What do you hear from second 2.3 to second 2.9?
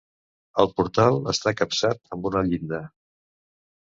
una llinda.